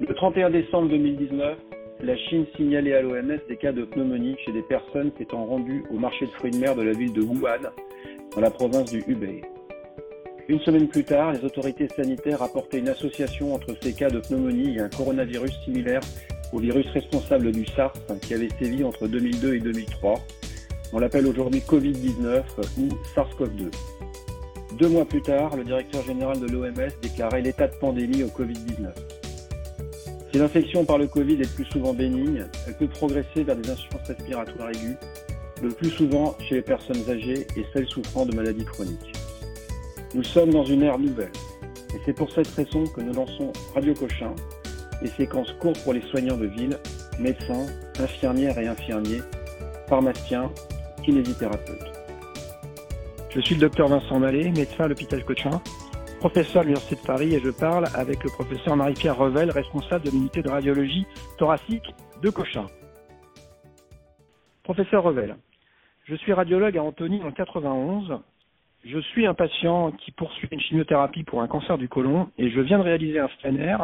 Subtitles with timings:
[0.00, 1.56] Le 31 décembre 2019,
[2.00, 5.98] la Chine signalait à l'OMS des cas de pneumonie chez des personnes s'étant rendues au
[5.98, 7.70] marché de fruits de mer de la ville de Wuhan,
[8.34, 9.42] dans la province du Hubei.
[10.48, 14.76] Une semaine plus tard, les autorités sanitaires rapportaient une association entre ces cas de pneumonie
[14.76, 16.00] et un coronavirus similaire
[16.52, 20.14] au virus responsable du SARS qui avait sévi entre 2002 et 2003.
[20.92, 22.42] On l'appelle aujourd'hui Covid-19
[22.80, 23.70] ou SARS-CoV-2.
[24.76, 29.03] Deux mois plus tard, le directeur général de l'OMS déclarait l'état de pandémie au Covid-19.
[30.34, 34.08] Si l'infection par le Covid est plus souvent bénigne, elle peut progresser vers des insuffisances
[34.08, 34.96] respiratoires aiguës,
[35.62, 39.12] le plus souvent chez les personnes âgées et celles souffrant de maladies chroniques.
[40.12, 41.30] Nous sommes dans une ère nouvelle,
[41.94, 44.34] et c'est pour cette raison que nous lançons Radio Cochin,
[45.00, 46.80] des séquences courtes pour les soignants de ville,
[47.20, 47.66] médecins,
[48.00, 49.22] infirmières et infirmiers,
[49.88, 50.50] pharmaciens,
[51.04, 51.92] kinésithérapeutes.
[53.30, 55.62] Je suis le docteur Vincent Mallet, médecin à l'hôpital Cochin,
[56.30, 60.10] professeur à l'Université de Paris et je parle avec le professeur Marie-Pierre Revel, responsable de
[60.10, 61.04] l'unité de radiologie
[61.36, 61.84] thoracique
[62.22, 62.64] de Cochin.
[64.62, 65.36] Professeur Revel,
[66.06, 68.20] je suis radiologue à Antony en 91.
[68.86, 72.60] Je suis un patient qui poursuit une chimiothérapie pour un cancer du côlon et je
[72.62, 73.76] viens de réaliser un scanner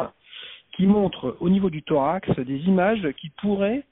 [0.75, 3.83] qui montre au niveau du thorax des images qui pourraient,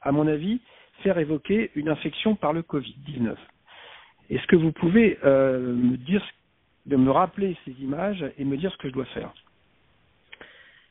[0.00, 0.62] à mon avis,
[1.02, 3.34] faire évoquer une infection par le Covid-19.
[4.30, 6.22] Est-ce que vous pouvez euh, me dire
[6.88, 9.32] de me rappeler ces images et me dire ce que je dois faire.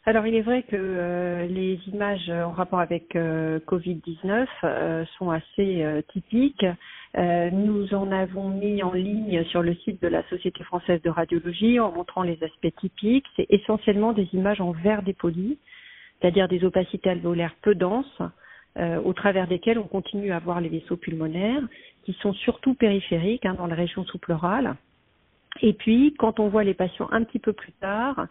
[0.07, 5.31] Alors il est vrai que euh, les images en rapport avec euh, Covid-19 euh, sont
[5.31, 6.65] assez typiques.
[7.13, 11.81] nous en avons mis en ligne sur le site de la Société française de radiologie
[11.81, 13.25] en montrant les aspects typiques.
[13.35, 15.57] C'est essentiellement des images en verre dépoli,
[16.21, 18.21] c'est-à-dire des opacités alvéolaires peu denses,
[19.03, 21.63] au travers desquelles on continue à voir les vaisseaux pulmonaires,
[22.05, 24.75] qui sont surtout périphériques hein, dans la région sous-pleurale
[25.61, 28.27] et puis, quand on voit les patients un petit peu plus tard,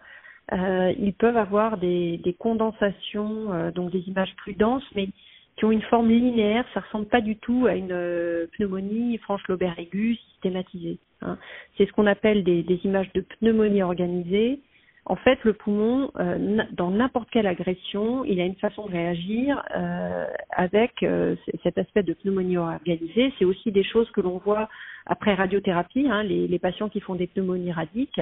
[0.52, 5.08] euh, ils peuvent avoir des, condensations, euh, donc des images plus denses, mais
[5.56, 6.64] qui ont une forme linéaire.
[6.74, 10.98] Ça ressemble pas du tout à une euh, pneumonie franche lobaire aiguë systématisée.
[11.22, 11.38] Hein.
[11.76, 14.60] C'est ce qu'on appelle des, des, images de pneumonie organisée
[15.08, 19.62] en fait, le poumon, euh, dans n'importe quelle agression, il a une façon de réagir
[19.76, 23.32] euh, avec euh, cet aspect de pneumonie organisée.
[23.38, 24.68] C'est aussi des choses que l'on voit
[25.06, 26.08] après radiothérapie.
[26.10, 28.20] Hein, les, patients qui font des pneumonies radiques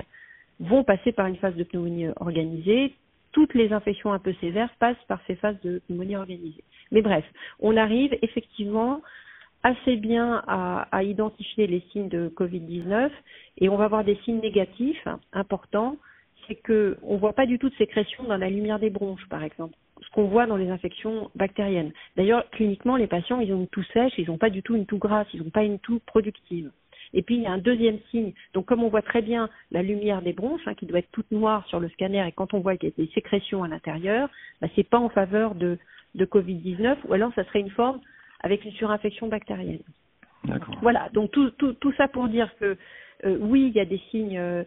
[0.61, 2.93] vont passer par une phase de pneumonie organisée.
[3.33, 6.65] Toutes les infections un peu sévères passent par ces phases de pneumonie organisée.
[6.93, 7.25] Mais bref,
[7.61, 9.01] on arrive effectivement
[9.63, 13.11] assez bien à, identifier les signes de Covid-19
[13.57, 15.97] et on va avoir des signes négatifs importants
[16.47, 19.43] c'est que on voit pas du tout de sécrétion dans la lumière des bronches, par
[19.43, 19.75] exemple.
[20.03, 21.93] Ce qu'on voit dans les infections bactériennes.
[22.17, 24.87] D'ailleurs, cliniquement, les patients, ils ont une toux sèche, ils n'ont pas du tout une
[24.87, 26.71] toux grasse, ils n'ont pas une toux productive.
[27.15, 28.33] Et puis il y a un deuxième signe.
[28.53, 31.31] Donc comme on voit très bien la lumière des bronches, hein, qui doit être toute
[31.31, 34.29] noire sur le scanner, et quand on voit qu'il y a des sécrétions à l'intérieur,
[34.61, 35.79] bah, c'est pas en faveur de,
[36.15, 38.01] de Covid-19, ou alors ça serait une forme
[38.41, 39.83] avec une surinfection bactérienne.
[40.83, 41.09] Voilà.
[41.15, 42.77] Donc tout, tout, tout ça pour dire que
[43.25, 44.65] euh, oui, il y a des signes euh,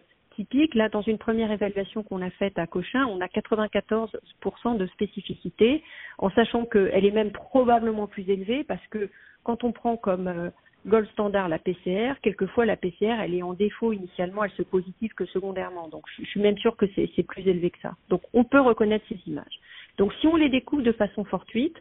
[0.74, 5.82] Là, dans une première évaluation qu'on a faite à Cochin, on a 94% de spécificité,
[6.18, 9.10] en sachant qu'elle est même probablement plus élevée parce que
[9.42, 10.50] quand on prend comme euh,
[10.86, 15.12] gold standard la PCR, quelquefois la PCR, elle est en défaut initialement, elle se positive
[15.14, 15.88] que secondairement.
[15.88, 17.94] Donc, je, suis même sûre que c'est plus élevé que ça.
[18.08, 19.60] Donc, on peut reconnaître ces images.
[19.96, 21.76] Donc, si on les découvre de façon fortuite,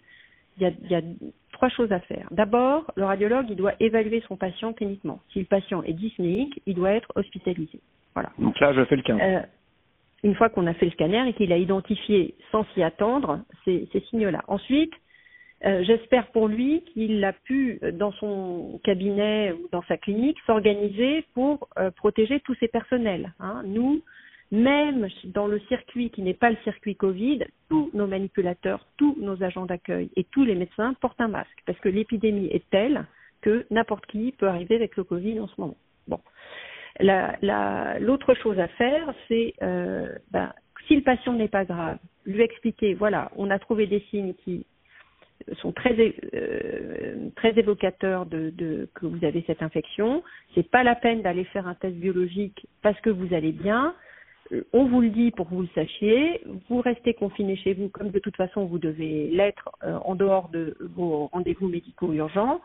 [0.57, 1.01] il y a, il y a
[1.51, 2.28] trois choses à faire.
[2.31, 5.19] D'abord, le radiologue, il doit évaluer son patient cliniquement.
[5.31, 7.79] Si le patient est dyspnéique, il doit être hospitalisé.
[8.17, 8.31] Voilà.
[8.39, 9.22] Donc là, je fais le scanner.
[9.22, 9.41] Euh,
[10.23, 13.88] une fois qu'on a fait le scanner et qu'il a identifié sans s'y attendre ces,
[13.94, 14.44] ces signes-là.
[14.47, 14.91] Ensuite,
[15.63, 21.25] euh, j'espère pour lui qu'il a pu, dans son cabinet ou dans sa clinique, s'organiser
[21.35, 23.33] pour euh, protéger tous ses personnels.
[23.39, 23.61] Hein.
[23.67, 24.01] Nous,
[24.51, 29.44] même dans le circuit qui n'est pas le circuit Covid, tous nos manipulateurs, tous nos
[29.44, 33.06] agents d'accueil et tous les médecins portent un masque parce que l'épidémie est telle
[33.41, 35.77] que n'importe qui peut arriver avec le Covid en ce moment.
[36.07, 36.19] Bon.
[37.00, 40.54] L'autre chose à faire, c'est euh, ben,
[40.88, 44.66] si le patient n'est pas grave, lui expliquer, voilà, on a trouvé des signes qui
[45.62, 45.95] sont très
[46.33, 50.24] euh, très évocateurs de, de, que vous avez cette infection.
[50.56, 53.94] C'est pas la peine d'aller faire un test biologique parce que vous allez bien.
[54.71, 56.42] On vous le dit pour que vous le sachiez.
[56.69, 60.50] Vous restez confiné chez vous comme de toute façon vous devez l'être euh, en dehors
[60.50, 62.62] de vos rendez-vous médicaux urgents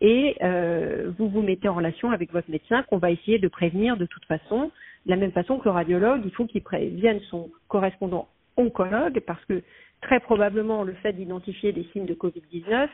[0.00, 3.96] et euh, vous vous mettez en relation avec votre médecin qu'on va essayer de prévenir
[3.96, 4.70] de toute façon.
[5.06, 9.44] De la même façon que le radiologue, il faut qu'il prévienne son correspondant oncologue parce
[9.46, 9.62] que
[10.02, 12.88] très probablement le fait d'identifier des signes de Covid-19,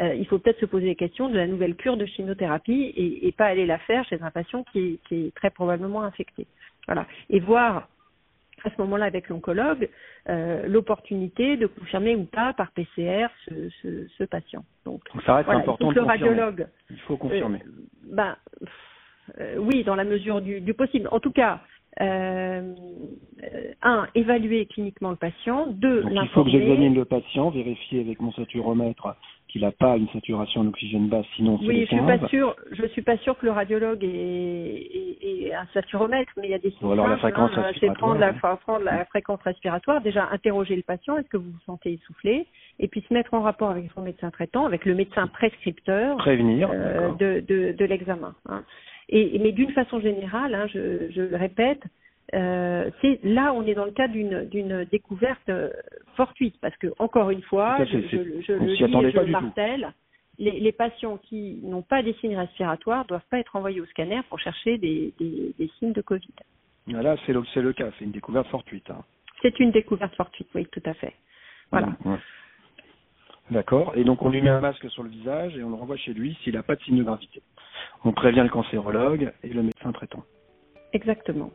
[0.00, 3.26] euh, il faut peut-être se poser la question de la nouvelle cure de chimiothérapie et,
[3.26, 6.46] et pas aller la faire chez un patient qui est, qui est très probablement infecté.
[6.86, 7.06] Voilà.
[7.30, 7.88] Et voir
[8.64, 9.88] à ce moment-là avec l'oncologue
[10.28, 14.64] euh, l'opportunité de confirmer ou pas par PCR ce, ce, ce patient.
[14.84, 16.66] Donc, ça reste important donc, de le radiologue.
[16.90, 17.60] Il faut confirmer.
[18.04, 18.36] ben,
[19.58, 21.08] oui, dans la mesure du, du possible.
[21.10, 21.60] En tout cas,
[22.00, 22.74] euh,
[23.82, 25.68] un, évaluer cliniquement le patient.
[25.68, 29.14] Deux, Donc, il faut que j'examine le patient, vérifier avec mon saturomètre
[29.48, 32.56] qu'il n'a pas une saturation en oxygène basse, sinon c'est Oui, je suis pas sûr.
[32.72, 36.70] Je suis pas sûr que le radiologue ait, un saturomètre, mais il y a des
[36.70, 36.92] systèmes.
[36.92, 37.72] alors la fréquence hein, respiratoire.
[37.80, 40.00] C'est prendre la, prendre la fréquence respiratoire.
[40.00, 41.16] Déjà interroger le patient.
[41.16, 42.46] Est-ce que vous vous sentez essoufflé?
[42.78, 46.16] Et puis se mettre en rapport avec son médecin traitant, avec le médecin prescripteur.
[46.18, 46.68] Prévenir.
[46.72, 48.34] Euh, de, de, de l'examen.
[48.48, 48.64] Hein.
[49.08, 51.82] Et, mais d'une façon générale, hein, je, je, le répète,
[52.32, 55.70] euh, c'est là on est dans le cas d'une découverte euh,
[56.16, 59.92] fortuite parce que encore une fois, je, je, je le dis et je le martèle,
[60.38, 64.20] les, les, patients qui n'ont pas des signes respiratoires doivent pas être envoyés au scanner
[64.28, 66.34] pour chercher des, des, des signes de Covid.
[66.88, 68.90] Là, c'est le, le cas, c'est une découverte fortuite.
[68.90, 69.02] Hein.
[69.42, 71.14] C'est une découverte fortuite, oui, tout à fait.
[71.70, 71.88] Voilà.
[72.04, 72.16] Mmh,
[73.50, 73.92] D'accord.
[73.96, 76.14] Et donc on lui met un masque sur le visage et on le renvoie chez
[76.14, 77.42] lui s'il n'a pas de signe de gravité.
[78.04, 80.24] On prévient le cancérologue et le médecin traitant.
[80.92, 81.50] Exactement.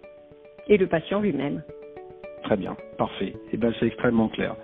[0.67, 1.63] Et le patient lui-même.
[2.49, 3.35] Très bien, parfait.
[3.53, 4.55] Eh ben c'est extrêmement clair.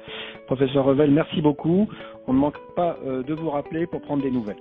[0.48, 1.88] Professeur Revel, merci beaucoup.
[2.26, 4.58] On ne manque pas euh, de vous rappeler pour prendre des nouvelles.